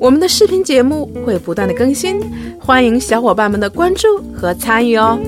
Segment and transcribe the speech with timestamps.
[0.00, 2.18] 我们的视频节目会不断的更新，
[2.58, 5.20] 欢迎小伙伴们的关注和参与哦。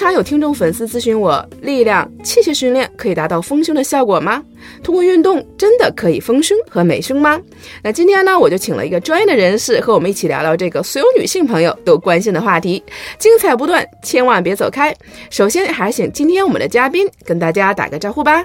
[0.00, 4.42] 常有听众粉丝咨询我，力量器械训练可以达到丰胸的效果吗？
[4.82, 7.38] 通过运动真的可以丰胸和美胸吗？
[7.82, 12.82] 那今天呢，我就请了一个专业的人士和我们一起聊聊这个所有女性朋友都关心的话题，
[13.18, 14.94] 精彩不断，千万别走开。
[15.28, 18.42] 首先还是请今天我们的嘉宾跟大家打个招呼吧。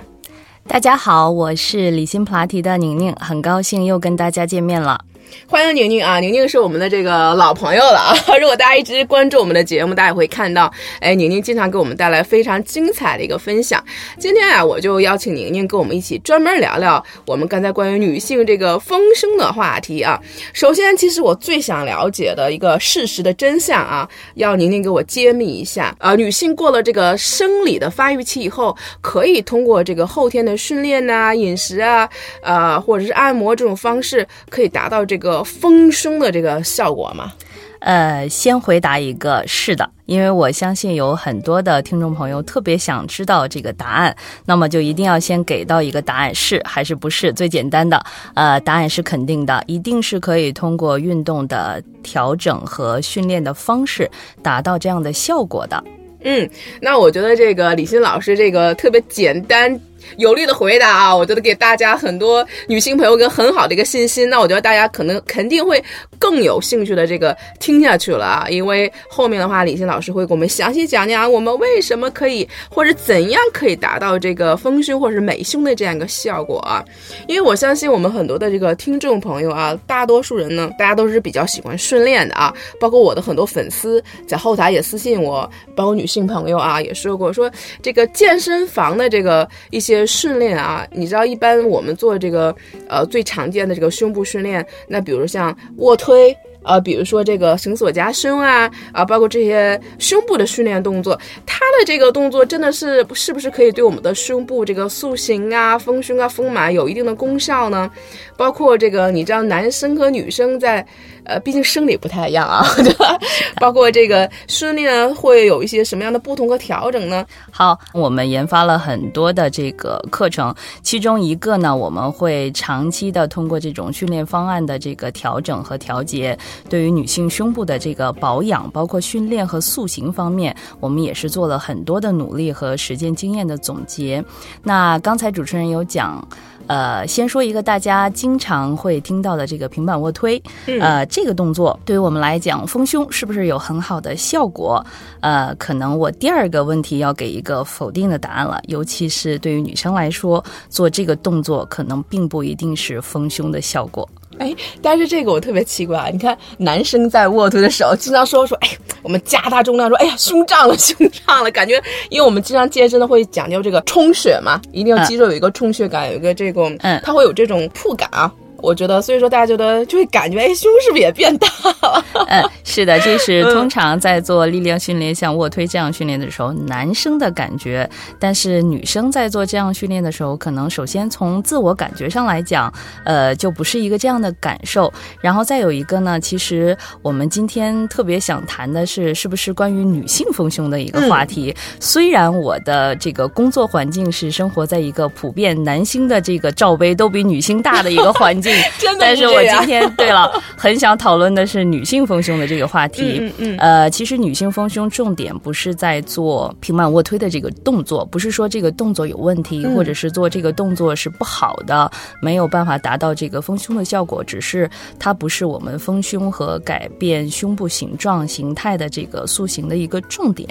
[0.67, 4.99] 大家好，我是理心普拉提的宁宁，很高兴又跟大家见面了。
[5.47, 8.13] 欢迎宁宁啊，宁宁是我们的这个老朋友了啊。
[8.39, 13.83] 如果大家一直关注我们的节目，大家也会看到，哎，宁宁经常给我们带来非常精彩的一个分享。
[14.19, 20.19] 今天啊，我就邀请宁宁跟我们一起专门聊聊我们刚才关于女性这个丰胸的话题啊。
[20.53, 26.15] 首先，其实我最想了解的一个事实的真相啊，要宁宁给我揭秘一下啊。
[26.15, 32.09] 女性过了这个生理的发育期以后，可以通过这个后天的训练呐、饮食啊、
[32.41, 35.14] 呃，或者是按摩这种方式，可以达到这。
[35.17, 37.33] 个丰胸的这个效果吗？
[37.79, 48.03] 呃，先回答一个是的，因为我相信有很多的听众朋友特别想知道这个答案，那么就一定要先给到一个答案是还是不是最简单的。
[48.33, 54.09] 呃，答案是肯定的，一定是可以通过运动的调整和训练的方式
[54.41, 55.83] 达到这样的效果的。
[56.23, 56.49] 嗯，
[56.81, 59.79] 那我觉得这个李欣老师这个特别简单。
[60.17, 64.29] 有力的回答啊，我觉得给大家很多女性朋友一个很好的一个信心。
[64.29, 65.83] 那我觉得大家可能肯定会
[66.19, 76.83] 更有兴趣的这个听下去了啊，因为后面的话李欣老师会给我们详细讲讲我们为什么可以或者怎样可以达到这个丰胸或者是美胸的这样一个效果啊。
[77.27, 87.51] 因为我相信我们很多的这个听众朋友啊，大多数人呢，大家都是比较喜欢训练的啊，包括我的很多粉丝在后台也私信我，包括女性朋友啊也说过说
[87.81, 89.94] 这个健身房的这个一些。
[90.07, 92.55] 训练啊，你知道一般我们做这个
[92.89, 96.35] 呃最常见的这个胸部训练，那比如像卧推。
[96.67, 107.87] 呃，比如说这个绳索夹胸啊，啊，包括这些胸部的训练动作，它的这个动作真的是是不是可以对我们的胸部这个塑形啊、丰胸啊、丰满有一定的功效呢？
[108.35, 110.83] 包括这个，你知道男生和女生在，
[111.25, 113.17] 呃，毕竟生理不太一样啊， 对吧？
[113.59, 117.25] 包括这个训练会有一些什么样的不同和调整呢？
[117.51, 126.37] 好，我们研发了很多的这个课程，其中一个呢，我们会长期的通过这种训练方案的这个调整和调节。
[126.69, 134.23] 对于女性胸部的这个保养，包括训练和塑形方面，我们也是做了很多的努力和实践经验的总结。
[134.61, 136.25] 那刚才主持人有讲。
[136.67, 140.41] 呃，先说一个大家经常会听到的这个平板卧推，
[140.79, 144.83] 呃，这个动作对于我们来讲丰胸是不是有很好的效果？
[145.21, 154.07] 呃，可能我第二个问题要给一个否定的答案了，尤其是对于女生来说，做这个动作可能并不一定是丰胸的效果。
[154.37, 156.09] 哎，但是这个我特别奇怪啊！
[156.11, 158.69] 你看，男生在卧推的时候，经常说说，哎，
[159.01, 168.31] 我们加大重量，说，哎呀，胸胀了， 胸胀了，感觉，因为我们经常健身的会讲究这个充血嘛，一定要肌肉有一个充血感，有一个这种，嗯，它会有这种触感啊。
[168.57, 171.47] 我觉得，所以说大家觉得就会感觉，哎，胸是不是也变大
[171.81, 172.03] 了？
[172.27, 177.87] 嗯，是的，这是通常在做力量训练，像卧推这样训练的时候，男生的感觉。
[178.19, 182.73] 但是女生在做这样训练的时候，可能首先从自我感觉上来讲，
[183.03, 184.91] 呃，就不是一个这样的感受。
[185.21, 191.55] 然后再有一个呢，其实我们今天特别想谈的是，是不是关于女性丰胸的一个话题？
[191.79, 198.44] 虽然我的这个工作环境是生活在一个普遍男性的这个罩杯都比女性大的一个环境。
[198.99, 203.17] 但是我今天 对了，很想讨论的是女性丰胸的这个话题。
[203.19, 203.57] 嗯嗯。
[203.57, 211.89] 呃，其实女性丰胸重点不是在做平板卧推的这个动作，不是说这个动作有问题，或者是做这个动作是不好的，
[212.21, 214.69] 没有办法达到这个丰胸的效果，只是
[214.99, 220.47] 它不是我们丰胸和改变胸部形状形态的这个塑形的一个重点。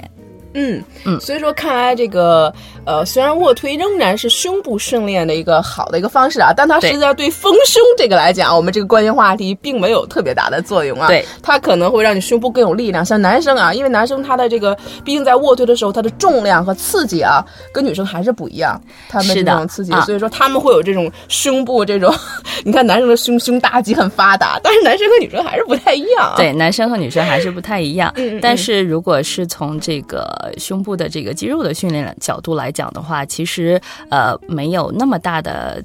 [0.55, 2.51] 嗯嗯所以说看来这个
[2.85, 11.07] 呃，虽然卧推仍然是胸部训练的一个好的一个方式啊，但它实际上对丰胸这个来讲，我们这个关键话题并没有特别大的作用啊。
[11.07, 13.03] 对，它可能会让你胸部更有力量。
[13.05, 17.43] 像男生啊，因为男生他的这个，毕竟在卧推的时候，他的重量和刺激啊，
[17.73, 18.79] 跟女生还是不一样。
[19.09, 22.13] 他们这种刺激，啊所以说他们会有这种胸部这种，
[22.63, 26.35] 你看男生的胸胸大肌很发达，但是男生和女生还是不太一样啊。
[26.37, 28.11] 对，男生和女生还是不太一样。
[28.15, 35.83] 嗯嗯但是如果是从这个胸部的这个肌肉的训练角度来讲的话，其实呃没有那么大的。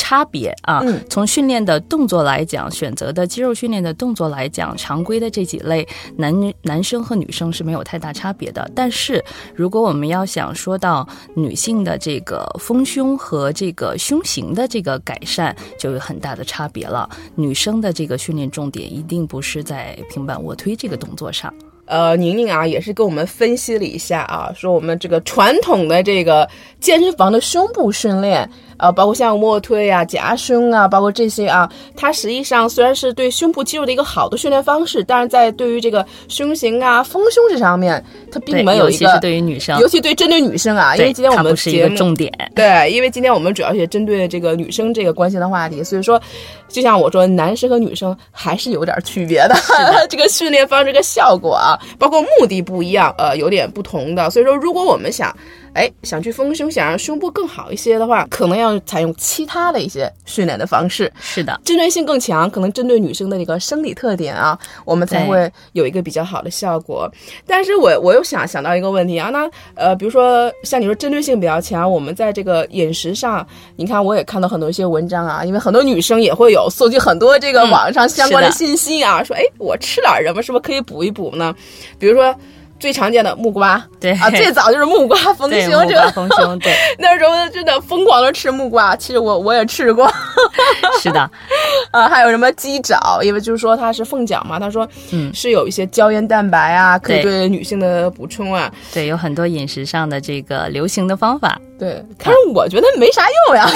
[0.00, 5.84] 差别啊，嗯从训练的动作来讲，选择的肌肉训练的动作来讲，常规的这几类
[6.16, 8.70] 男男生和女生是没有太大差别的。
[8.76, 9.22] 但是
[9.56, 17.10] 如果我们要想说到女性的这个丰胸和这个胸型的这个改善，就有很大的差别了。
[17.34, 21.52] 女生的这个训练重点一定不是在平板卧推这个动作上。
[21.88, 26.46] 呃，宁宁啊，也是跟我们分析了一下啊，说我们这个传统的这个
[26.78, 28.48] 健身房的胸部训练，
[28.78, 42.32] 呃，包括像卧推啊、夹胸啊，包括这些啊，它实际上虽然是对胸部肌肉的一个好的训练方式，但是在对于这个胸型啊、丰胸这上面，它并对，没有一个，尤其是对于女生，尤其对针对女生啊，因为今天我们不是一个重点。
[42.54, 46.20] 对，因为今天我们主要是针对这个女生这个关心的话题，所以说，
[46.68, 49.56] 就像我说，男生和女生还是有点区别的，
[50.08, 54.30] 这个训练方式、这个效果啊，包括目的不一样，呃，有点不同的。
[54.30, 55.34] 所以说，如果我们想，
[55.74, 61.12] 哎，想去丰胸，想让胸部更好一些的话，可能要采用其他的一些训练的方式。
[61.20, 67.10] 是的，针对性更强，可能针对女生的那个生理特点啊，我们才会有一个比较好的效果。
[67.46, 81.54] 但是我我又想想到一个问题啊，那呃，比如说像你说针对性比较强，我们在这个饮食上，你看我也看到很多一些文章啊，因为很多女生也会有搜集很多这个嗯网上相关的信息啊，说哎，我吃点什么，是不是可以补一补呢？
[81.98, 82.34] 比如说。
[82.78, 90.10] 最常见的木瓜，对啊，最早就是木瓜丰，胸，木瓜这个丰胸，对， 那时候真的疯狂的吃木瓜，其实我我也吃过，
[91.02, 91.30] 是的，
[91.90, 98.70] 啊，还有什么鸡爪，因为就是说它是凤脚嘛，他说嗯是有一些胶原蛋白啊，可以对对女性的补充啊。
[98.92, 103.68] 对，有很多饮食上的这个流行的方法，对，但是我觉得没啥用呀。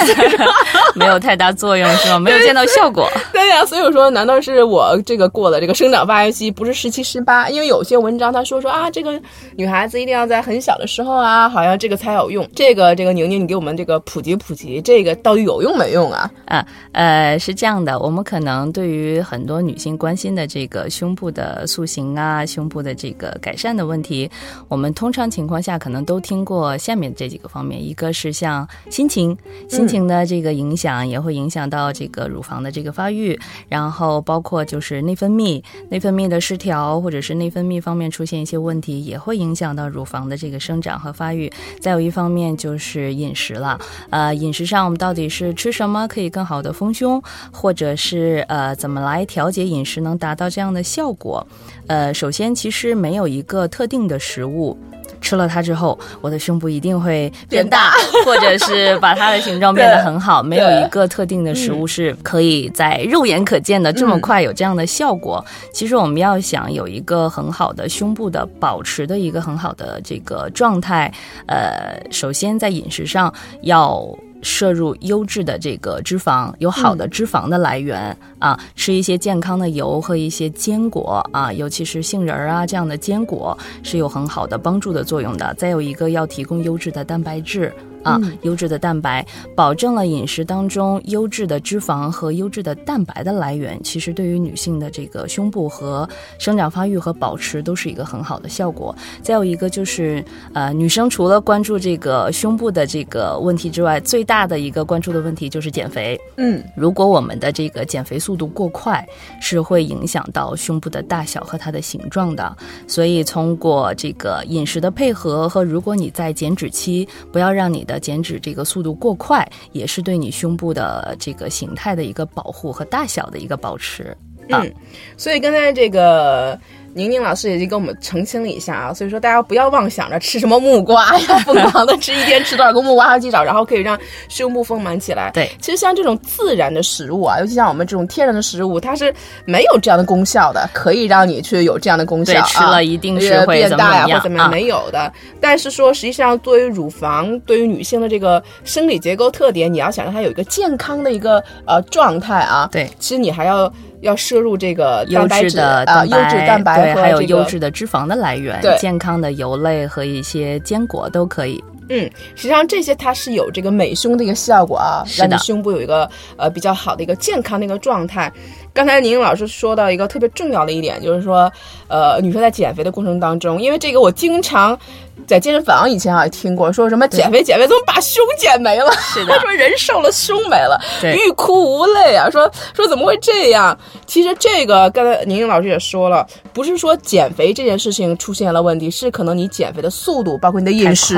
[0.95, 2.19] 没有太大作用，是吧？
[2.19, 3.09] 没有见到效果。
[3.31, 7.49] 对呀，所以说，难道是我这个过了这个生长发育期，不是十七十八？
[7.49, 9.19] 因为有些文章他说说啊，这个
[9.57, 12.47] 女孩子一定要在很小的时候啊，好像这个才有用。
[12.55, 16.31] 这个这个宁宁，你给我们这个普及普及，这个到底有用没用啊？
[16.45, 24.29] 啊，呃，是这样的，我们可能对于很多女性关心的这个胸部的塑形啊，胸部的这个改善的问题，
[24.67, 29.35] 我们通常情况下可能都听过下面这几个方面，一个是像心情，
[29.67, 41.51] 心情的这个影响也会影响到这个乳房的这个发育，然后包括就是内分泌，内分泌的失调或者是内分泌方面出现一些问题，也会影响到乳房的这个生长和发育。
[41.79, 47.21] 再有一方面就是饮食了，呃，饮食上我们到底是吃什么可以更好的丰胸，
[47.51, 51.45] 或者是呃怎么来调节饮食能达到这样的效果？
[51.87, 54.77] 呃，首先其实没有一个特定的食物。
[55.23, 57.91] 吃了它之后，我的胸部一定会变大，
[58.25, 60.43] 或者是把它的形状变得很好。
[60.43, 65.43] 没有一个特定的食物是可以在肉眼可见的这么快有这样的效果。
[65.71, 71.11] 其实我们要想有一个很好的胸部的保持的一个很好的这个状态，
[71.47, 74.05] 呃，首先在饮食上要。
[74.43, 85.53] 摄入优质的这个脂肪，有好的脂肪的来源、啊，吃一些健康的油和一些坚果啊，尤其是杏仁儿啊这样的坚果是有很好的帮助的作用的。
[85.55, 87.73] 再有一个要提供优质的蛋白质。
[88.03, 96.07] 啊，优质的蛋白，保证了饮食当中优质的脂肪和优质的蛋白的来源，其实对于女性的这个胸部和
[96.37, 98.95] 生长发育和保持都是一个很好的效果。
[99.21, 106.19] 再有一个就是，呃，女生除了关注这个胸部的这个问题之外，最大的一个关注的问题就是减肥。
[106.37, 109.05] 嗯，如果我们的这个减肥速度过快，
[109.41, 112.55] 是会影响到胸部的大小和它的形状的。
[112.87, 124.15] 所以通过这个饮食的配合和如果你在减脂期，不要让你的减脂这个速度过快，也是对你胸部的这个形态的一个保护和大小的一个保持。
[124.49, 124.73] 啊嗯，
[125.15, 126.59] 所以刚才这个
[126.93, 135.31] 宁宁老师已经跟我们澄清了一下啊，所以说大家不要妄想着吃什么木瓜呀， 疯狂的吃一天吃多少个木瓜和鸡爪，然后可以让胸部丰满起来。
[135.33, 139.13] 对其实像这种自然的食物啊，尤其像我们这种天然的食物，它是
[139.45, 142.45] 没有这样的功效的，可以让你去有这样的功效对，啊。
[142.45, 144.49] 吃了一定是呃会变大呀，怎么样或怎么样，啊？
[144.51, 145.11] 没有的。
[145.41, 153.71] 但是说，实际上作为乳房，对于女性的这个生理结构特点，你要想让它有一个健康的一个呃状态啊，对，其实你还要
[154.03, 161.63] 要摄入这个优蛋白质质的啊，优质蛋白对，还有优质的脂肪的来源对，健康的油类和一些坚果都可以。
[161.89, 168.31] 嗯，实际上这些它是有这个美胸的一个效果啊，让你胸部有一个呃比较好的一个健康的一个状态。
[168.73, 171.51] 刚才宁老师说到一个特别重要的一点，就是说，
[171.89, 174.79] 呃，女生在减肥的过程当中，因为这个我经常
[175.27, 178.91] 在健身房以前啊也听过，说什么减肥减肥怎么把胸减没了？
[179.13, 182.29] 是的 说人瘦了胸没了，欲哭无泪啊！
[182.29, 183.77] 说说怎么会这样？
[184.05, 191.15] 其实这个刚才宁宁老师也说了，不是说减肥这件事情出现了问题，是可能你减肥的速度，包括你的饮食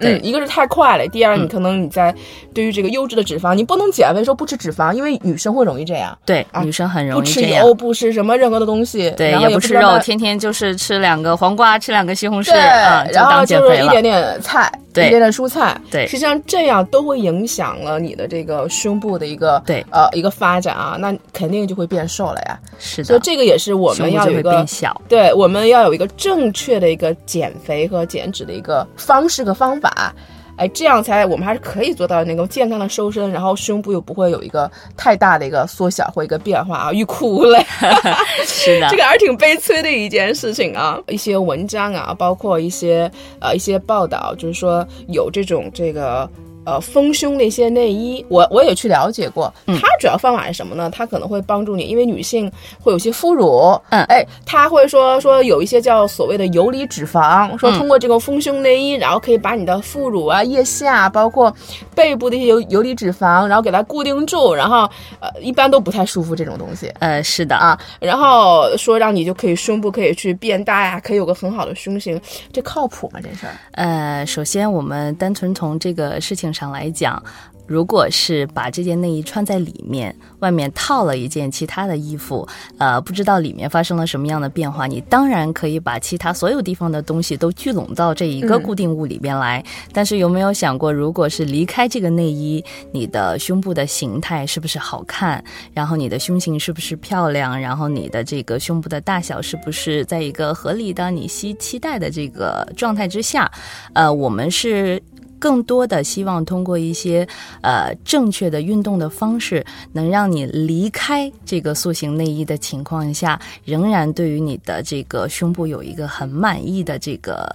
[0.00, 2.14] 嗯，一个是太快了，第二，嗯你可能你在
[2.52, 7.74] 对于这个优质的脂肪，你不能减肥说不吃脂肪，因为女生会容易这样，对，啊女生很容易不吃油，。
[7.76, 14.02] 不吃什么任何的东西，对，然后也不吃肉，天天就是吃两个黄瓜，吃两个西红柿，啊，就然后当减肥了就是一点。
[14.06, 22.56] 点菜，对一点点蔬菜，对实际上这样都会影响了你的这个胸部的一个对呃一个发展啊，那肯定就会变瘦了呀。
[22.78, 25.00] 是的，所以这个也是我们要有一个变小。
[25.08, 30.14] 对，我们要有一个正确的一个减肥和减脂的一个方式和方法，
[30.56, 37.64] 哎，这样才我们还是可以做到那个健康的瘦身，然后胸部又不会有一个太大的一个缩小或一个变化啊，欲哭无泪。
[38.44, 40.98] 是的这，个还是挺悲催的一件事情啊。
[41.08, 43.10] 一些文章啊，包括一些
[43.40, 46.28] 呃一些报道，就是说有这种这个。
[46.66, 49.52] 呃，丰胸的一些内衣，我我也去了解过。
[49.66, 50.90] 嗯它主要方法是什么呢？
[50.92, 61.54] 它可能会帮助你，因为女性会有些副乳，嗯哎，它会说说有一些叫所谓的游离脂肪，说嗯通过这个丰胸内衣，然后可以把你的副乳啊、腋下，包括
[61.94, 66.92] 背部的一些游游离脂肪，然后给它固定住，然后呃，一般都不太舒服这种东西。
[66.98, 72.20] 嗯，是的，啊，然后说让你就可以胸部可以去变大呀，可以有个很好的胸型，
[72.52, 73.20] 这靠谱吗？
[73.22, 73.52] 这事儿？
[73.72, 77.22] 呃，首先我们单纯从这个事情上来讲，
[77.66, 82.48] 如果是把这件内衣穿在里面，外面套了一件其他的衣服，
[82.78, 89.62] 呃，不知道里面发生了什么样的变化，你当然可以把其他所有地方的东西都聚拢到这一个嗯固定物里边来。
[89.92, 95.42] 但是有没有想过，如果是离开这个内衣，你的胸部的形态是不是好看？
[95.74, 97.60] 然后你的胸型是不是漂亮？
[97.60, 103.50] 然后你的这个胸部的大小是不是在一个合理的你期期待的这个状态之下？
[103.92, 105.02] 呃，我们是。
[105.38, 107.26] 更多的希望通过一些
[107.62, 117.48] 呃正确的运动的方式，能让你离开这个塑形内衣的情况下，仍然对于你的这个胸部有一个很满意的这个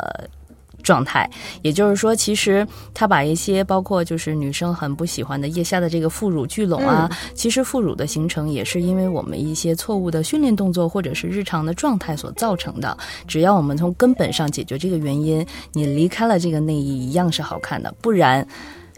[0.82, 1.30] 状态。
[1.62, 12.98] 也就是说，其实它把一些包括就是女生很不喜欢的腋下的这个副乳聚拢啊，其实副乳的形成也是因为我们一些错误的训练动作或者是日常的状态所造成的。
[13.28, 18.48] 只要我们从根本上解决这个原因，你离开了这个内衣一样是好看的，不然。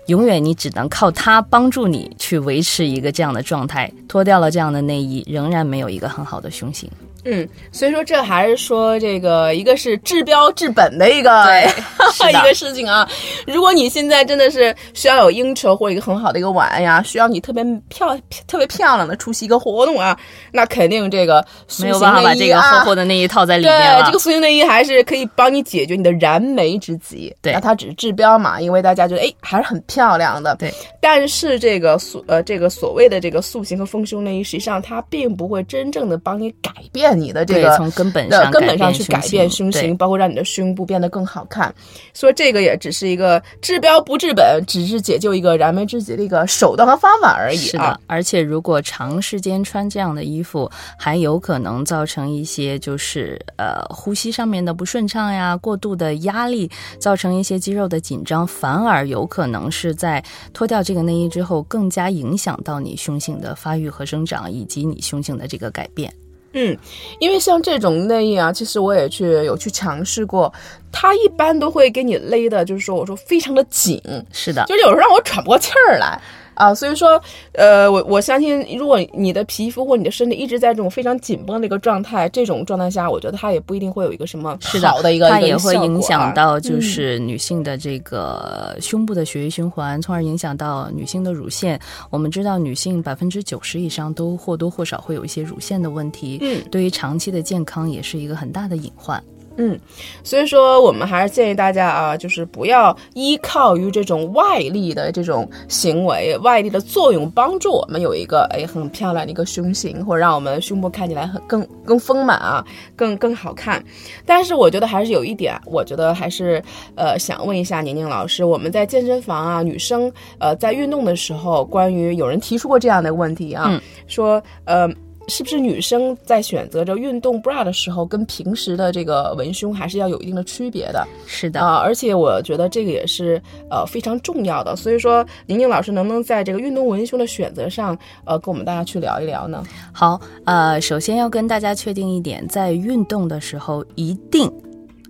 [0.07, 6.91] 永远你只能靠它帮助你去维持一个这样的状态，脱掉了这样的内衣，仍然没有一个很好的胸型。
[7.25, 11.63] 嗯，所以说这还是说这个一个是治标治本的一个对
[12.31, 13.07] 一个事情啊。
[13.47, 20.17] 如果你现在真的是需要有应酬或者一个很好的一个晚安呀，需要你特别漂特别漂亮的出席一个活动啊，
[20.51, 27.33] 那肯定这个塑没有形办法把这个内衣啊厚厚的内衣套在里面对，这个塑形内衣还是可以帮你解决你的燃眉之急。
[27.41, 30.55] 对那它只是治标嘛，因为大家觉得哎还是很漂亮的。
[30.55, 41.73] 对，但是这个塑呃这个所谓的这个塑形和丰胸内衣，实际上它并不会真正的帮你改变你的这，个从根本的上根本上去改改变胸胸型，包括让你的胸部变得更好看。
[42.13, 66.13] 所以这个也只是一个治标不治本，只是解救一个燃眉之急的一个手段和方法而已是啊的。，而且如果长时间穿这样的衣服，还有可能造成一些就是呃呼吸上面的不顺畅呀，过度的压力，造成一些肌肉的紧张，反而有可能是在脱掉这个内衣之后，更加影响到你胸型的发育和生长，以及你胸型的这个改变。
[66.53, 66.77] 嗯，
[67.19, 70.53] 因为像这种内衣啊，其实我也去有去尝试过，
[70.91, 76.19] 它一般都会给你勒的，就是说我说非常的紧，是的，就是有时候让我喘不过气儿来
[76.55, 76.73] 啊。
[76.73, 77.21] 所以说，
[77.53, 91.79] 呃，我我相信，如果你的皮肤或你的身体一直在这种非常紧绷的一个状态，这种状态下，我觉得它也不一定会有一个什么是的好的一个它也会影响啊到就是女性的这个胸部的血液循环，从而影响到女性的乳腺。
[92.09, 99.21] 我们知道，女性百分之九十以上都或多或少会有一些乳腺的问题，嗯，对于长期的健康也是一个很大的隐患。
[99.57, 99.79] 嗯，
[100.23, 113.83] 所以说我们还是建议大家啊，就是不要依靠于这种外力的这种行为，外力的作用帮助我们有一个哎很漂亮的一个胸型，或者让我们胸部看起来很更更丰满啊，更更好看。
[114.25, 116.59] 但是我觉得还是有一点，我觉得还是
[116.95, 124.89] 呃想问一下宁宁老师，我们在健身房啊，女生呃在运动的时候，关于有人提出过这样的问题啊，嗯说呃。
[125.27, 131.07] 是不是女生在选择着运动 bra 的时候，跟平时的这个文胸还是要有一定的区别的？
[131.25, 134.75] 是的啊，而且我觉得这个也是呃非常重要的。
[134.75, 139.63] 所以说，宁宁老师能不能在这个运动文胸的选择上，呃，跟我们大家去聊一聊呢？
[139.91, 144.51] 好，呃，首先要跟大家确定一点，在运动的时候一定。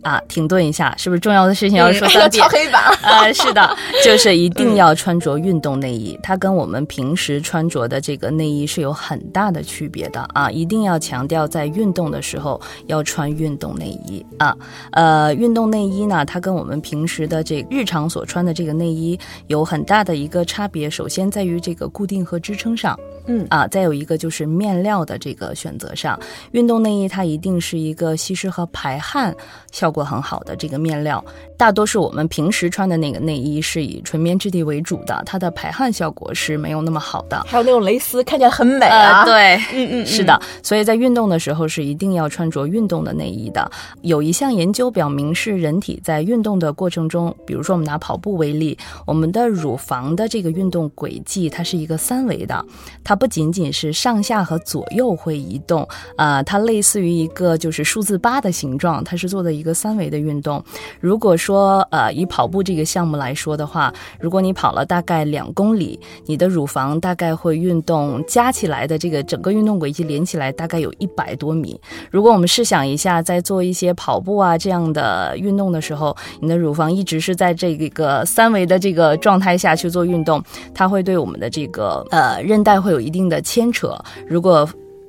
[0.03, 2.43] 啊，停顿一下，是不是重要的事情要说 三遍？
[2.43, 2.83] 敲黑板。
[3.01, 10.50] 啊，是的， 就是一定要穿着运动内衣，它跟我们平时穿着的这个内衣是有很大的区别的啊！
[10.51, 14.55] 一定要强调，在运动的时候要穿运动内衣啊。
[14.91, 20.89] 呃，运动内衣呢，它跟我们平时的这日常所穿的这个内衣有很大的一个差别。
[20.89, 22.98] 首先在于这个固定和支撑上。
[23.25, 26.20] 嗯啊，再有一个就是面料的这个选择上，
[26.51, 29.34] 运动内衣它一定是一个吸湿和排汗
[29.72, 31.24] 效果很好的这个面料。
[31.58, 37.42] 大多数我们平时穿的那个内衣是以纯棉质地为主的，它的排汗效果是没有那么好的。
[37.48, 39.24] 还有那种蕾丝，看起来很美啊。
[39.24, 40.38] 对， 嗯嗯，是的。
[40.62, 43.72] 所以在运动的时候是一定要穿着运动的内衣的。
[44.01, 52.65] 有一项研究表明，是人体在运动的过程中，比如说我们拿跑步为例，我们的乳房的这个运动轨迹它是一个三维的，
[53.03, 53.12] 它。
[53.13, 60.63] 它不仅仅是上下和左右会移动，啊，它类似于一个就是数字八的形状，它是做的一个三维的运动。
[61.00, 71.79] 如果说呃以跑步这个项目来说的话，如果你跑了大概两公里，你的乳房大概会运动加起来的这个整个运动轨迹连起来大概有一百多米。
[72.10, 80.43] 如果我们试想一下，在做一些跑步啊这样的运动的时候，你的乳房一直是在这个三维的这个状态下去做运动，
[80.74, 83.02] 它会对我们的这个呃韧带会有。
[83.03, 84.67] 一定的牵扯，如果。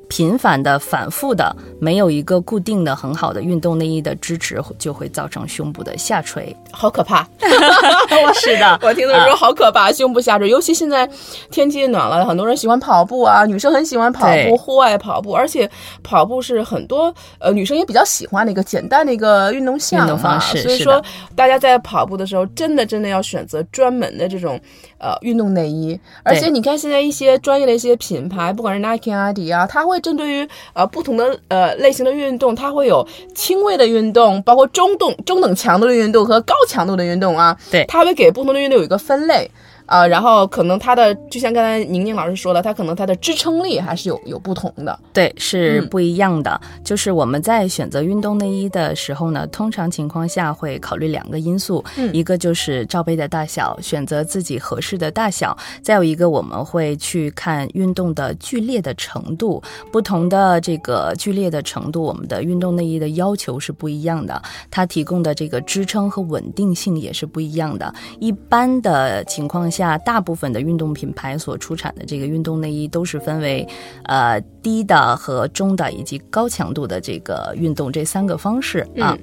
[0.09, 7.27] 频繁的、反复的，没有一个固定的、很好的运动内衣的支持，就会造成胸部的下垂，好可怕！
[8.35, 10.49] 是的， 我听的时候好可怕，胸部下垂。
[10.49, 11.09] 尤其现在
[11.51, 15.69] 天气暖了，很多人喜欢跑步啊，女生很喜欢跑步，户外跑步，而且
[16.03, 20.63] 跑步是很多呃女生也比较喜欢的一个简单的一个运动项目方式。
[20.63, 21.03] 所以说，
[21.35, 24.61] 大家在跑步的时候，真的真的要选择专门的这种
[24.99, 25.99] 呃运动内衣。
[26.23, 29.94] 而且你看，现在一些专业的一些品牌，不管是 Nike、阿迪啊，它会。
[29.95, 37.57] 会针对于呃不同的呃类型的运动，它会有轻微的运动，包括中动、中等强度的运动和高强度的运动啊。
[37.71, 39.49] 对，它会给不同的运动有一个分类。
[39.87, 46.59] 啊，然后可能它的就像刚才宁宁老师说的，它可能它的支撑力还是有有不同的，对，是不一样的。
[46.83, 67.95] 就是我们在选择运动内衣的时候呢，通常情况下会考虑两个因素，一个就是罩杯的大小，选择自己合适的大小；再有一个我们会去看运动的剧烈的程度，不同的这个剧烈的程度，我们的运动内衣的要求是不一样的，它提供的这个支撑和稳定性也是不一样的。
[68.19, 69.71] 一般的情况。
[69.74, 69.74] 下
[70.05, 73.67] 大部分的运动品牌所出产的这个运动内衣都是分为，
[74.05, 79.17] 呃低的和中的以及高强度的这个运动这三个方式啊。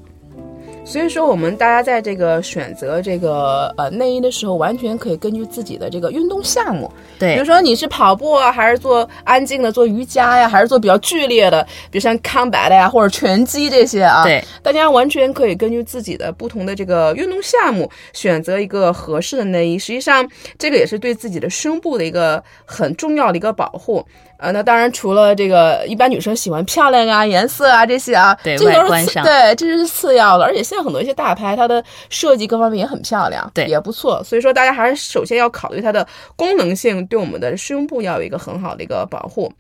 [0.84, 19.80] 所以说，我们大家在这个选择这个呃内衣的时候，完全可以根据自己的这个运动项目，对，比如说你是跑步啊，还是做安静的做瑜伽呀，还是做比较剧烈的，比如像康白的呀或者拳击这些啊，对，大家完全可以根据自己的不同的这个运动项目选择一个合适的内衣。
[19.80, 24.06] 实际上，这个也是对自己的胸部的一个很重要的一个保护。
[24.42, 30.44] 呃，那当然，除了这个，一般女生喜欢漂亮啊、颜色啊这些啊，对外观上，对，这是次要的。
[30.44, 34.24] 而且现在很多一些大牌，它的设计各方面也很漂亮，对，也不错。
[34.24, 39.54] 所以说，大家还是首先要考虑它的功能性，对我们的胸部要有一个很好的一个保护。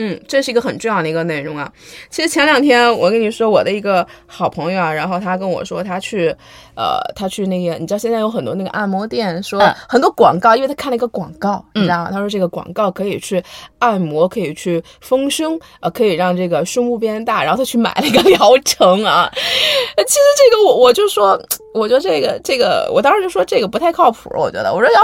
[0.00, 0.10] 对。
[0.10, 1.70] 嗯，这是一个很重要的一个内容啊。
[2.08, 6.34] 其实前两天我跟你说，我的一个好朋友啊，然后他跟我说，他去，
[6.74, 12.08] 呃，他去那个，你知道现在有很多那个按摩店，说很多广告，因为他看了一个广告，你知道吗？
[12.10, 13.42] 他说这个广告可以去
[13.78, 19.30] 按摩，可以去丰胸，呃，可以让这个胸部变大，然后他去买了一个疗程啊。
[19.36, 21.38] 其实这个我我就说，
[21.74, 25.00] 我觉得这个这个，我当时就说这个不太靠谱，我觉得，我说要。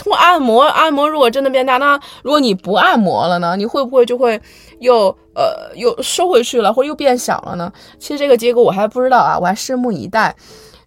[0.00, 3.54] 通过按摩，按摩如果真的变大，那如果你不按摩了呢？
[3.56, 4.40] 你会不会就会
[4.78, 7.70] 又呃又收回去了，或者又变小了呢？
[7.98, 10.34] 其实这个结果我还不知道啊，我还拭目以待。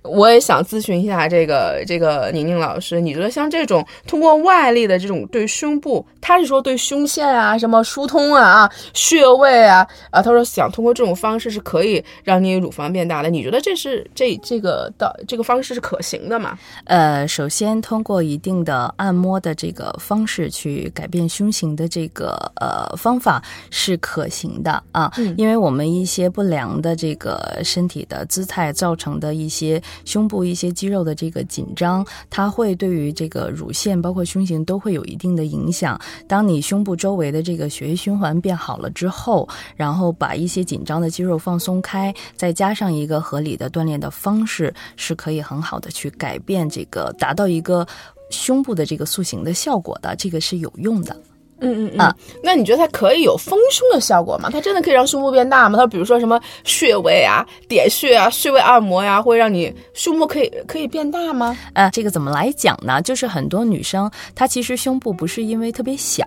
[0.03, 16.59] 我也想咨询一下这个这个宁宁老师，你觉得像这种通过外力的这种对胸部，他是说对胸腺啊什么疏通啊啊穴位啊啊，他说想通过这种方式是可以让你乳房变大的，你觉得这是这这个的这个方式是可行的吗？
[16.83, 29.81] 呃，首先通过一定的按摩的这个方式去改变胸型的这个呃方法是可行的啊，因为我们一些不良的这个身体的姿态造成的一些。
[30.05, 35.99] 胸部一些肌肉的这个紧张，它会对于这个乳腺包括胸型都会有一定的影响。
[36.27, 47.85] 当你胸部周围的这个血液循环变好了之后，然后把一些紧张的肌肉放松开，再加上一个合理的锻炼的方式，是可以很好的去改变这个，达到一个
[48.29, 51.15] 胸部的这个塑形的效果的，这个是有用的。
[51.63, 54.49] 嗯嗯嗯，那你觉得它可以有丰胸的效果吗？
[54.51, 55.77] 它真的可以让胸部变大吗？
[55.77, 61.57] 它比如说什么穴位啊、点穴啊、穴位按摩呀，会让你胸部可以可以变大吗？
[61.73, 63.01] 呃，这个怎么来讲呢？
[63.01, 66.25] 就是很多女生她其实胸部不是因为特别小，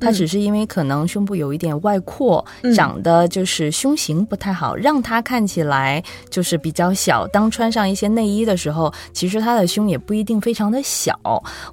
[0.00, 7.26] 她只是因为可能胸部有一点外扩，长得就是胸型不太好，让她看起来就是比较小。
[7.28, 11.18] 当穿上一些内衣的时候，其实她的胸也不一定非常的小。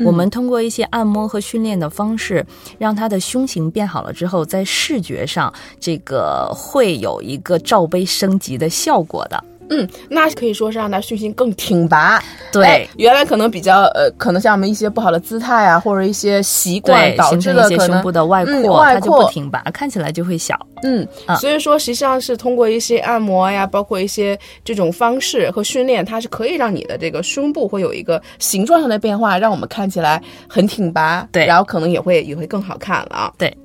[0.06, 2.46] 我们通过一些按摩和训练的方式，
[2.78, 9.42] 让它的胸型变好了之后，在视觉上这个会有一个罩杯升级的效果的。
[9.70, 12.22] 嗯，那可以说是让它胸型更挺拔。
[12.52, 20.60] 对，原来可能比较呃，可能像我们一些不好的姿态啊，或者一些习惯导致的胸部的外扩，它就不挺拔，看起来就会小。
[20.84, 21.08] 嗯，
[21.40, 31.28] 所以说实际上是通过一些按摩呀，包括一些这种方式和训练，它是可以让你的这个胸部会有一个形状上的变化，让我们看起来很挺拔。
[31.32, 33.34] 对，然后可能也会也会更好看了。
[33.38, 33.56] 对。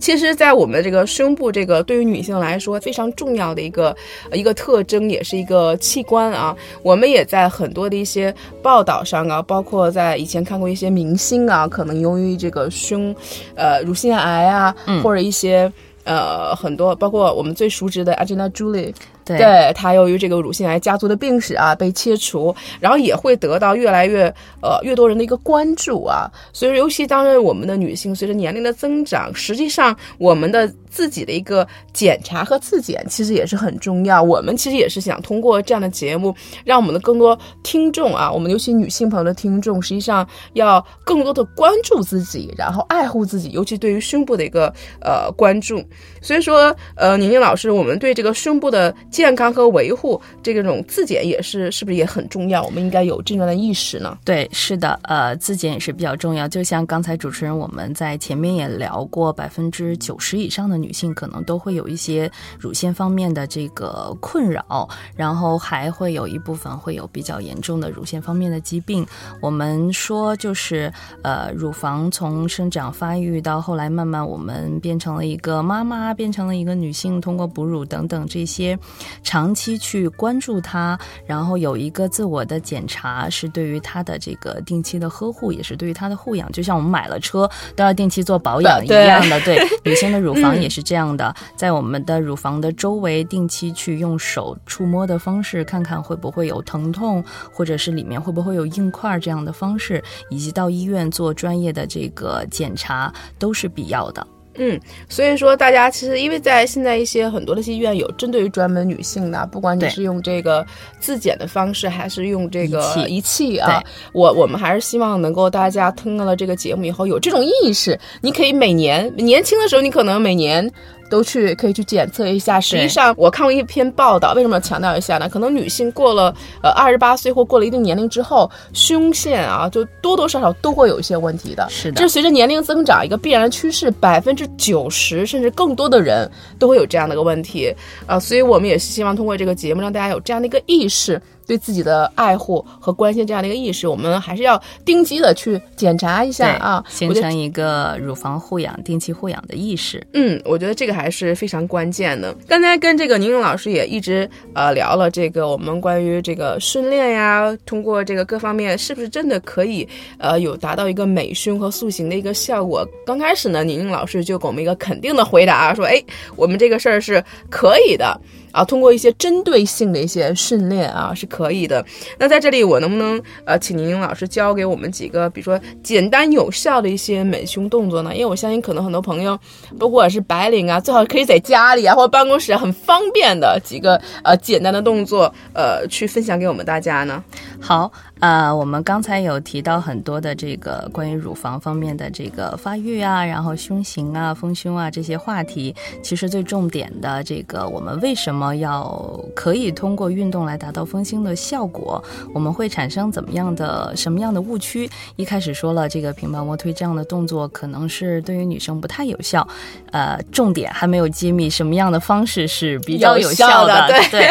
[0.00, 3.94] 其实，在我们这个胸部，这个对于女性来说非常重要的一个
[4.32, 6.56] 一个特征，也是一个器官啊。
[6.82, 13.14] 我们也在很多的一些报道上啊，包括在以前看过一些明星啊，可能由于这个胸，
[13.54, 15.70] 呃，乳腺癌啊，或者一些
[16.04, 18.94] 呃很多，包括我们最熟知的 Angelina Jolie。
[19.38, 24.24] 对他由于这个乳腺癌家族的病史啊被切除，然后也会得到越来越
[24.62, 26.30] 呃越多人的一个关注啊。
[26.52, 34.22] 所以，尤其当然我们的女性随着年龄的增长，实际上我们的自己的一个检查和自检其实也是很重要。
[34.22, 45.82] 我们其实也是想通过这样的节目，让我们的更多听众啊，我们尤其女性朋友的听众，实际上要更多的关注自己，然后爱护自己，尤其对于胸部的一个呃关注。
[46.20, 48.94] 所以说，呃，宁宁老师，我们对这个胸部的。
[49.20, 52.62] 健康和维护这个种自检也是是不是也很重要？
[52.62, 54.16] 我们应该有这样的意识呢？
[54.24, 56.48] 对，是的，呃，自检也是比较重要。
[56.48, 69.06] 就像刚才主持人我们在前面也聊过，百分之九十以上的女性可能都会有一些乳腺方面的这个困扰，然后还会有一部分会有比较严重的乳腺方面的疾病。
[69.42, 70.90] 我们说就是
[71.22, 78.78] 呃，乳房从生长发育到后来慢慢我们变成了一个妈妈，变成了一个女性，通过哺乳等等这些。
[79.22, 86.50] 长期去关注它，然后有一个自我的检查，是对于它的这个定期的呵护，也是对于它的护养。
[86.52, 104.26] 就像我们买了车都要定期做保养一样的，对 女性的乳房也是这样的，在我们的乳房的周围定期去用手触摸的方式，看看会不会有疼痛，或者是里面会不会有硬块这样的方式，以及到医院做专业的这个检查都是必要的。
[104.56, 110.66] 嗯，所以说大家其实因为在现在一些很多的医院有针对于专门女性的，不管你是用这个
[110.98, 113.82] 自检的方式，还是用这个仪器啊，
[114.12, 120.70] 我我们还是希望能够大家听了这个节目以后有这种意识，你可以每年年轻的时候，你可能每年。
[121.10, 122.58] 都去可以去检测一下。
[122.60, 125.28] 实际上，我看过一篇报道，为什么要强调一下呢？
[125.28, 131.66] 可能女性过了呃二十八岁或过了一定年龄之后，胸腺啊，就多多少少都会有一些问题的。
[131.68, 137.74] 是的，这是随着年龄增长一个必然的趋势，百分之九十甚至更多的人都会有这样的一个问题
[138.06, 138.18] 啊。
[138.18, 141.20] 所以我们也是希望通过这个节目让大家有这样的一个意识。
[141.50, 150.00] 对自己的爱护和关心这样的一个意识，我们还是要定期的去检查一下啊，形成一个乳房护养、定期护养的意识。
[150.12, 152.32] 嗯，我觉得这个还是非常关键的。
[152.46, 162.86] 刚才跟这个宁宁老师也一直呃聊了这个我们关于这个训练呀，通过这个各方面是不是真的可以呃有达到一个美胸和塑形的一个效果？
[163.04, 166.00] 刚开始呢，宁宁老师就给我们一个肯定的回答，说哎，
[166.36, 168.20] 我们这个事儿是可以的。
[168.52, 171.82] 啊，通过一些针对性的一些训练啊，是可可以的。
[172.18, 178.14] 那在这里，我能不能呃，请宁宁老师教给我们几个，比如说简单有效的一些美胸动作呢？
[178.14, 179.38] 因为我相信，可能很多朋友，
[179.78, 187.24] 不管是白领啊，最好可以在家里啊，或者办公室很方便的几个呃简单的动作，呃，去分享给我们大家呢。
[187.62, 195.74] 好，呃，我们刚才有提到很多的这个关于乳房方面的这个发育啊，然后胸型啊、丰胸啊这些话题。
[196.02, 202.02] 其实最重点的这个，我们为什么要可以通过运动来达到丰胸的效果？
[202.34, 204.90] 我们会产生怎么样的、什么样的误区？
[205.16, 209.46] 一开始说了，这个平板卧推这样的动作可能是对于女生不太有效。
[209.92, 213.86] 呃，重点还没有揭秘什么样的方式是比较有效的。
[214.10, 214.26] 对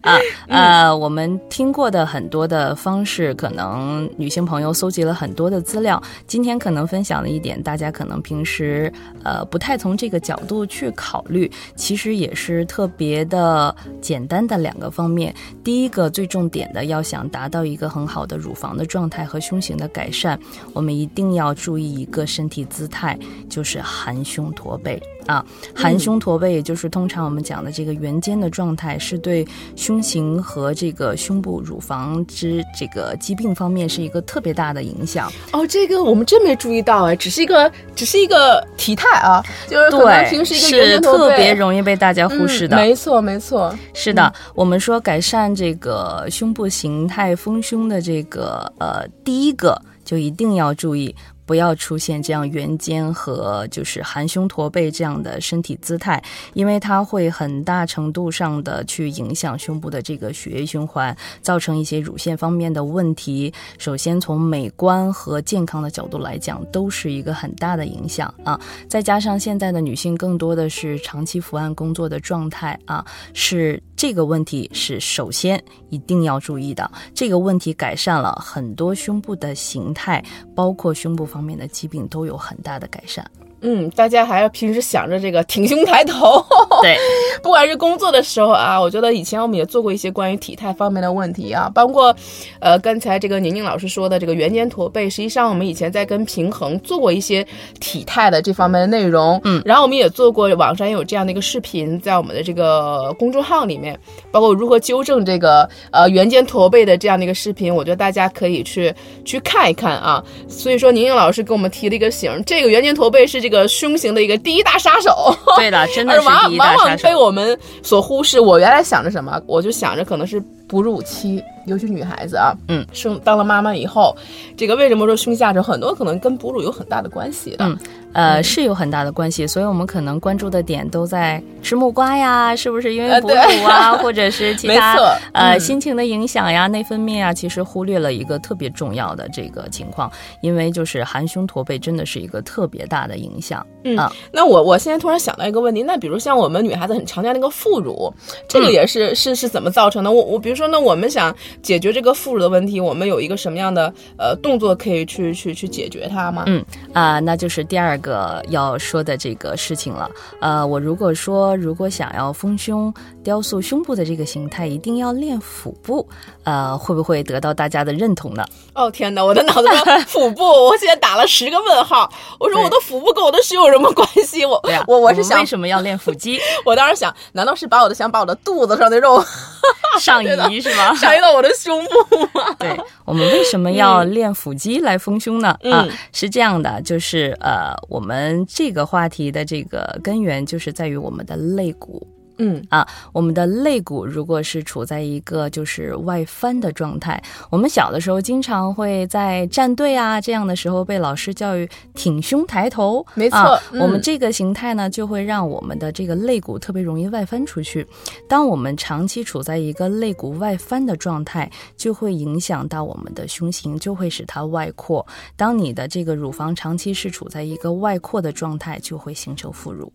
[0.00, 0.16] 啊，
[0.48, 2.69] 呃，我们听过的很多的。
[2.70, 8.92] 的方式可能女性朋友搜集了很多的资料，今天可能分享的一点，大家可能平时
[9.24, 15.34] 呃不太从这个角度去考虑，其实也是特别的简单的两个方面。
[15.64, 20.38] 第一个最重点的，要想达到一个很好的乳房的状态和胸型的改善，
[20.72, 25.02] 我们一定要注意一个身体姿态，就是含胸驼背。
[25.30, 35.30] 啊，含胸驼背，也就是通常我们讲的这个圆肩的状态，是对胸型和这个胸部乳房之这个疾病方面是一个特别大的影响。
[35.52, 42.76] 哦，这个我们真没注意到哎，只是一个 只是一个体态啊，就是可能平时一个特别容易被大家忽视的。
[42.76, 44.32] 没错，没错，是的。
[44.56, 51.14] 我们说改善这个胸部形态丰胸的这个呃，第一个就一定要注意。
[51.50, 63.52] 不要出现这样圆肩和就是含胸驼背这样的身体姿态，因为它会很大程度上的去影响胸部的这个血液循环，造成一些乳腺方面的问题。
[63.78, 68.56] 首先从美观和健康的角度来讲，都是一个很大的影响啊。
[68.88, 76.90] 再加上现在的女性更多的是长期伏案工作的状态啊，是这个问题是首先一定要注意的。
[77.14, 81.44] 这个问题改善了很多胸部的形态，包括胸部方。
[81.44, 83.30] 面的疾病都有很大的改善。
[83.62, 86.44] 嗯，大家还要平时想着这个挺胸抬头。
[86.80, 86.96] 对，
[87.42, 92.14] 不管是工作的时候啊，我觉得以前我们也做过一些关于体态方面的问题啊，包括，
[92.58, 97.46] 呃，刚才这个宁宁老师说的这个圆肩驼背，实际上我们以前在跟平衡做过一些
[97.80, 99.38] 体态的这方面的内容。
[99.44, 103.98] 嗯，然后我们也做过网上也有这样的一个视频，在我们的这个公众号里面，
[104.30, 110.24] 包括如何纠正这个呃圆肩驼背的这样的一个视频，我觉得大家可以去去看一看啊。
[110.48, 113.49] 所以说，宁宁老师给我们提了一个醒，这个圆肩驼背是这。
[113.49, 116.78] 个胸型的一个第一大杀手，对的，真的是 第一大杀手。
[116.78, 118.40] 往往被我们所忽视。
[118.40, 124.16] 我原来想着什么，我就想着可能是哺乳期，尤其女孩子啊，嗯，生当了妈妈以后，
[124.56, 127.76] 这个为什么说胸下垂，很多可能跟哺乳有很大的关系的。
[128.12, 132.92] 呃，是有很大的关系，所以我们可能关注的点都在吃木瓜呀，是不是？
[132.92, 134.96] 因为哺乳啊， 或者是其他
[135.32, 143.64] 呃心情的影响呀、内分泌啊，其实忽略了一个特别重要的这个情况，因为就是含胸驼背真的是一个特别大的影响。
[143.84, 143.96] 嗯，
[144.32, 148.12] 那我我现在突然想到一个问题，那比如像我们女孩子很常见那个副乳，
[148.48, 150.10] 这个也是是是怎么造成的？
[150.10, 156.44] 我我比如说，那我们想解决这个副乳的问题，我们有一个什么样的呃动作可以去去去解决它吗？
[156.46, 157.90] 嗯啊，那就是第二。
[158.00, 162.90] 个要说的这个事情了，呃，我如果说如果想要丰胸、
[163.22, 166.06] 雕塑胸部的这个形态，一定要练腹部，
[166.44, 168.44] 呃，会不会得到大家的认同呢？
[168.74, 172.10] 哦天哪，我的脑子中 腹部，我现在打了十个问号。
[172.38, 174.44] 我说我的腹部跟我的胸有什么关系？
[174.44, 176.38] 我我我是想为什么要练腹肌？
[176.64, 179.22] 我当时想，难道是把我的想把我的肚子上的肉
[180.00, 180.94] 上移是吗？
[180.94, 182.54] 上移到我的胸部吗？
[182.58, 185.56] 对，我们为什么要练腹肌来丰胸呢？
[185.70, 187.70] 啊，是这样的，就是呃。
[187.88, 192.06] 我们这个话题的这个根源就是在于我们的肋骨。
[192.40, 203.04] 嗯啊，我们的肋骨如果是处在一个就是外翻的状态，我们小的时候经常会在站队啊这样的时候被老师教育挺胸抬头。
[203.14, 207.86] 没错，我们这个形态呢就会让我们的这个肋骨特别容易外翻出去。
[208.26, 215.06] 当我们长期处在一个肋骨外翻的状态，就会影响到我们的胸型，就会使它外扩。
[215.36, 219.92] 当你的这个乳房长期是处在一个外扩的状态，就会形成副乳。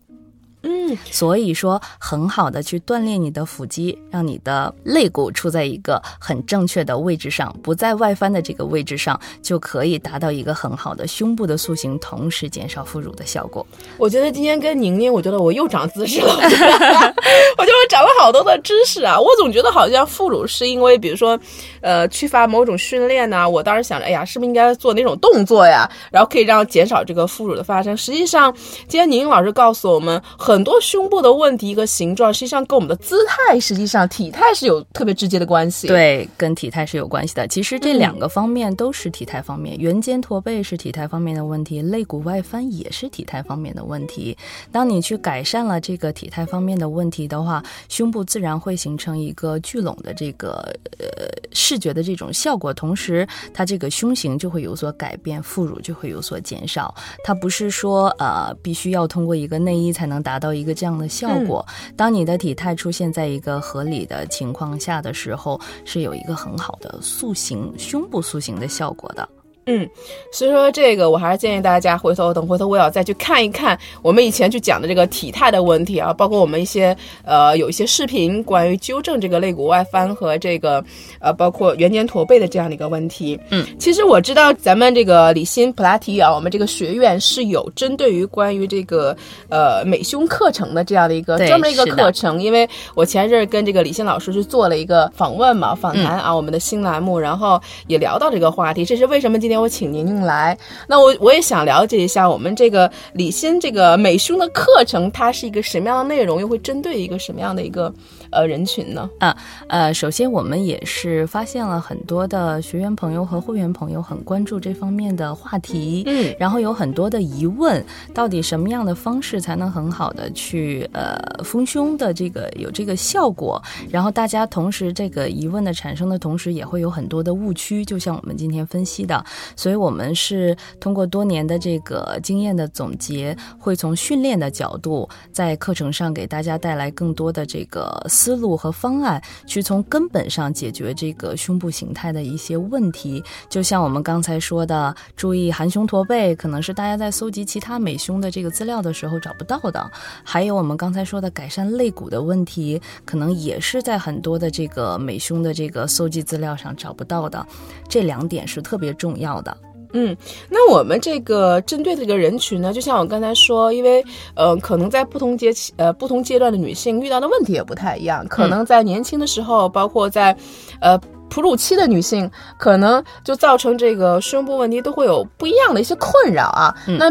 [1.10, 13.66] 所以说很好的去锻炼你的腹肌，让你的肋骨处在一个很正确的位置上，不在外翻的这个位置上，就可以达到一个很好的胸部的塑形，同时减少副乳的效果。
[13.98, 19.18] 我觉得今天跟宁宁，我觉得我又长姿势了， 我觉得我长了好多的知识啊。
[19.18, 21.38] 我总觉得好像副乳是因为，比如说，
[21.80, 23.48] 呃，缺乏某种训练呐。
[23.48, 27.96] 我当时想着，哎呀，是不是应该做哪种动作呀，然后可以让减少这个副乳的发生？
[27.96, 28.54] 实际上，
[28.88, 30.22] 今天宁宁老师告诉我们。
[30.38, 35.86] 很多胸部的问题和形状，实际上跟我们的姿态，实际上体态是有特别直接的关系。
[35.86, 37.46] 对，跟体态是有关系的。
[37.48, 44.36] 其实这两个方面都是体态方面，圆肩驼背是体态方面的问题，肋骨外翻也是体态方面的问题。
[44.70, 51.06] 当你去改善了这个体态方面的问题的话，胸部自然会形成一个聚拢的这个呃
[51.52, 56.94] 视觉的这种效果，同时它这个胸型就会有所改变，副乳就会有所减少。
[57.24, 61.64] 它不是说呃必须要通过一个内衣才能达到一个这样的效果。
[61.96, 69.26] 当你的体态出现在一个合理的情况下的时候，是有一个很好的塑形胸部塑形的效果的。
[69.68, 69.88] 嗯，
[70.30, 80.84] 所以说这个我还是建议大家回头等回头我要再去看一看我们以前去讲的这个体态的问题啊，包括我们一些呃有一些视频关于纠正这个肋骨外翻和这个
[81.18, 83.36] 呃包括圆肩驼背的这样的一个问题。
[83.50, 89.16] 嗯，其实我知道咱们这个李欣普拉提啊，我们这个学院是有针对于关于这个
[89.48, 99.55] 呃美胸课程的这样的一个专门一个课程，因为我前阵跟这个李欣老师去做了一个访问嘛访谈啊，我们的新栏目，然后也聊到这个话题，这是为什么今天。
[99.58, 100.56] 我请宁宁来，
[100.88, 107.92] 那我我也想了解一下我们这个李欣这个美胸的课程，它是一个什么样的内容，又会针对一个什么样的一个
[108.30, 109.08] 呃人群呢？
[109.18, 109.36] 啊
[109.68, 117.84] 呃，首先我们也是发现了很多的学员朋友和会员朋友很关注这方面的话题，嗯，然后有很多的疑问，
[118.14, 123.62] 到底什么样的方式才能很好的去呃丰胸的这个有这个效果？
[123.90, 129.24] 然后大家同时这个疑问的产生的同时，也会有很多的误区，就像我们今天分析的。
[129.54, 143.22] 所以，我们是通过多年的这个经验的总结，会从训练的角度，在课程上给大家带来更多的这个思路和方案，去从根本上解决这个胸部形态的一些问题。
[143.50, 149.80] 就像我们刚才说的，注意含胸驼背，可能是大家在搜集其他美胸的这个资料的时候找不到的；
[150.24, 157.46] 还有我们刚才说的改善肋骨的问题，可能也是在很多的这个美胸的这个搜集资料上找不到的。
[157.88, 159.54] 这两点是特别重要的。
[159.98, 160.14] 嗯，
[160.50, 164.04] 那我们这个针对的这个人群呢，就像我刚才说，因为
[164.34, 170.36] 呃，可能在不同阶呃不同阶段的女性遇到的问题也不太一样，可能在年轻的时候，包括在
[170.82, 170.98] 呃
[171.30, 176.74] 哺乳期的女性，可能就造成这个胸部问题都会有不一样的一些困扰啊。
[176.86, 177.10] 那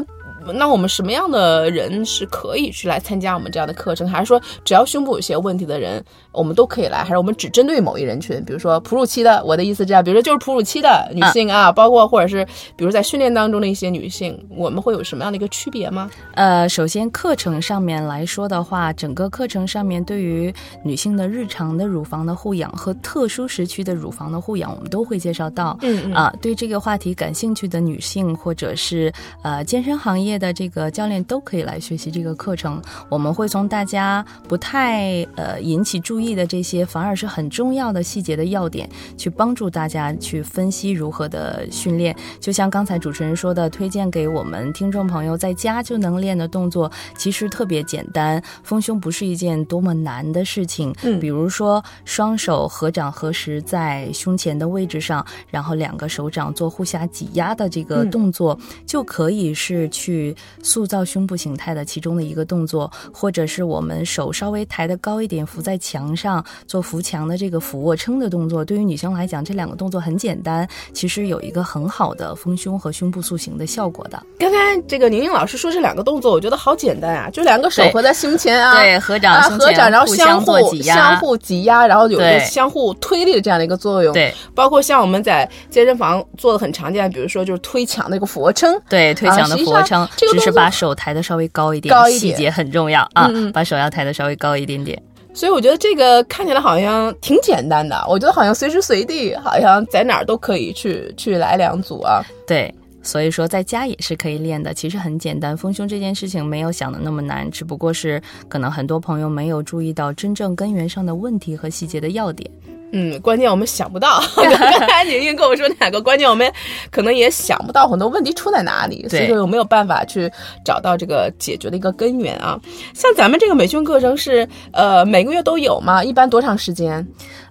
[0.54, 4.08] 那我们什么样的人是可以去来参加我们这样的课程？
[4.08, 6.04] 还是说只要胸部有些问题的人？
[6.32, 8.44] 我们都可以来，还是我们只针对某一人群？
[8.44, 16.12] 比如说哺乳期的，我的意思这样，比如说就是哺乳期的女性啊，包括或者是比如在训练当中的一些女性，我们会有什么样的一个区别吗？
[16.34, 20.54] 呃，首先课程上面来说的话，整个课程上面对于
[20.84, 25.78] 女性的日常的乳房的护养和特殊时期的乳房的护养，我们都会介绍到。
[25.84, 32.82] 嗯嗯啊，对这个话题感兴趣的女性或者是呃健身行业的这个教练都可以来学习这个课程。
[33.10, 36.26] 我们会从大家不太呃引起注意。
[36.36, 42.14] 的这些反而是很重要的细节的要点，去帮助大家去分析如何的训练。
[42.42, 48.44] 就像刚才主持人说的，推荐给我们听众朋友在家就能练的动作，其实特别简单。
[48.64, 50.94] 丰胸不是一件多么难的事情。
[51.04, 60.25] 嗯，比如说双手合掌合十在胸前的位置上，然后两个手掌做互相挤压的这个动作，就可以是去
[60.64, 66.16] 塑造胸部形态的其中的一个动作，或者是我们手稍微抬得高一点，扶在墙。
[66.16, 74.24] 上做扶墙的这个俯卧撑的动作，对于女生来讲，这两个动作很简单，其实有一个很好的丰胸和胸部塑形的效果的。
[74.40, 74.58] 刚才
[74.88, 84.14] 这个宁宁老师说这两个动作，我觉得好简单啊，就两个手合在胸前啊，对，合掌，合掌，然后相互挤压，相互挤压，然后有一个相互推力的这样的一个作用。
[84.14, 95.02] 对，包括像我们在健身房做的很常见，比如说就是推墙的一个俯卧撑，对，推墙的俯卧撑，只是把手抬得稍微高一点，高一点，细节很重要啊，把手要抬得稍微高一点点。
[95.34, 102.24] 所以我觉得这个看起来好像挺简单的，我觉得好像随时随地，好像在哪儿都可以去去来两组啊。
[102.48, 102.74] 对，
[103.04, 105.56] 所以说在家也是可以练的，其实很简单。
[105.58, 112.50] 丰胸这件事情没有想的那么难，只不过是可能很多朋友没有注意到真正根源上的问题和细节的要点。
[112.98, 114.22] 嗯，关键我们想不到。
[114.36, 116.50] 刚才宁宁跟我说那两个关键，我们
[116.90, 120.32] 可能也想不到很多问题出在哪里，所以说有没有办法去
[120.64, 122.58] 找到这个解决的一个根源啊？
[122.94, 126.02] 像咱们这个美训课程是呃每个月都有吗？
[126.02, 127.06] 一般多长时间？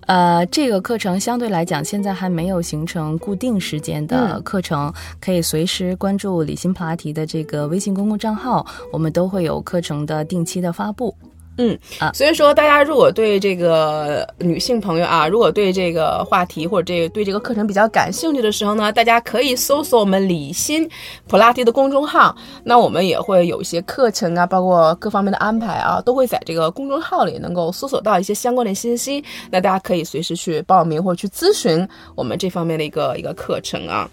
[0.07, 11.15] 呃，这个课程相对来讲现在还没有形成固定时间的课程，可以随时关注李欣普拉提的这个微信公共账号，我们都会有课程的定期的发布。
[11.57, 20.89] 嗯啊所以说大家如果对这个女性朋友啊，如果对这个话题或者这个对这个课程比较感兴趣的时候呢，大家可以搜索我们李欣
[21.29, 34.11] 普拉提的公众号，那我们也会有一些课程啊，包括各方面的安排啊，都会在这个公众号里能够搜索到一些相关的信息，那大家可以随时去报名或者去咨询我们这方面的一个一个课程啊。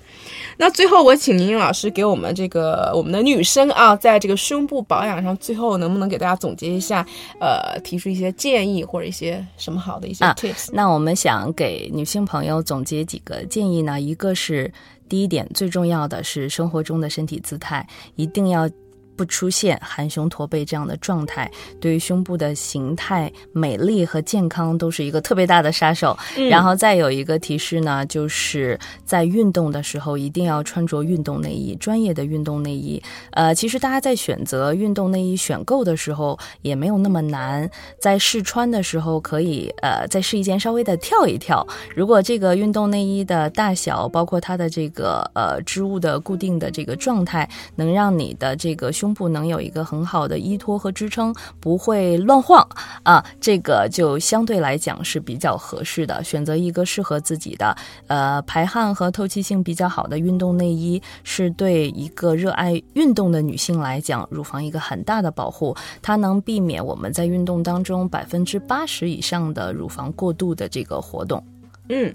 [0.58, 7.06] 那最后，我请宁宁老师给我们这个我们的女生啊，在这个胸部保养上，最后能不能给大家总结一下，
[7.40, 14.72] 呃，提出一些建议或者一些什么好的一些啊 tips？、那我们想给女性朋友总结几个建议呢，一个是
[15.08, 18.70] 第一点，最重要的是生活中的身体姿态一定要。
[19.22, 21.48] 不出现含胸驼背这样的状态，
[21.80, 26.18] 对于胸部的形态、美丽和健康都是一个特别大的杀手。
[26.50, 33.00] 然后再有一个提示呢，就是在运动的时候一定要穿着运动内衣，专业的运动内衣。
[33.34, 37.70] 呃，其实大家在选择运动内衣选购的时候也没有那么难，
[38.00, 41.64] 在试穿的时候可以呃在试衣间稍微的跳一跳。
[41.96, 52.68] 如果这个运动内衣的大小，包括它的这个呃织物的固定的这个状态，能让你的这个胸部能有一个很好的依托和支撑，不会乱晃
[53.04, 56.24] 啊，这个就相对来讲是比较合适的。
[56.24, 57.76] 选择一个适合自己的，
[58.08, 65.76] 呃，排汗和透气性比较好的运动内衣，是对一个热爱运动的女性来讲，乳房一个很大的保护。
[66.02, 71.44] 它能避免我们在运动当中百分之八十以上的乳房过度的这个活动。
[71.90, 72.14] 嗯，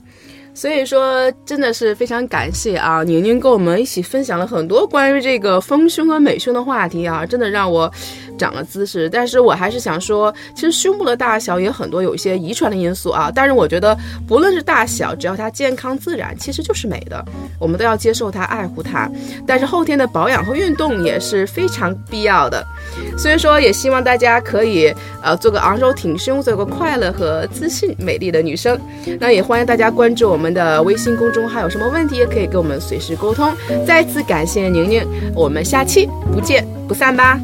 [0.57, 7.92] 所以说真的是非常感谢啊，宁宁跟我们一起分享了很多关于这个丰胸和美胸的话题啊，真的让我
[8.38, 9.07] 长了姿势。
[9.11, 13.94] 但是我还是想说，其实胸部的大小也很多有一些遗传的因素啊，但是我觉得
[14.26, 17.22] 不论是大小，只要它健康自然，其实就是美的，
[17.61, 19.11] 我们都要接受它，爱护它。
[19.46, 22.66] 但是后天的保养和运动也是非常必要的。
[23.18, 24.90] 所以说，也希望大家可以
[25.22, 28.80] 呃做个昂首挺胸，做个快乐和自信、美丽的女生。
[29.20, 33.53] 那也欢迎大家关注我我们的微信公众号，有什么问题也可以跟我们随时沟通。
[33.84, 37.40] 再次感谢宁宁，我们下期不见不散吧。